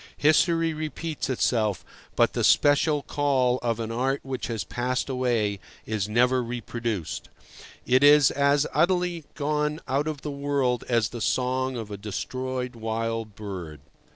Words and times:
History 0.17 0.73
repeats 0.73 1.29
itself, 1.29 1.85
but 2.15 2.33
the 2.33 2.43
special 2.43 3.03
call 3.03 3.59
of 3.61 3.79
an 3.79 3.91
art 3.91 4.19
which 4.23 4.47
has 4.47 4.63
passed 4.63 5.09
away 5.09 5.59
is 5.85 6.09
never 6.09 6.41
reproduced. 6.41 7.29
It 7.85 8.03
is 8.03 8.31
as 8.31 8.65
utterly 8.73 9.25
gone 9.35 9.79
out 9.87 10.07
of 10.07 10.21
the 10.23 10.31
world 10.31 10.83
as 10.89 11.09
the 11.09 11.21
song 11.21 11.77
of 11.77 11.91
a 11.91 11.97
destroyed 11.97 12.75
wild 12.75 13.35
bird. 13.35 13.79